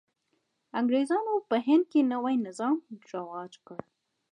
[0.79, 2.75] انګرېزانو په هند کې نوی نظام
[3.11, 3.79] رواج کړ.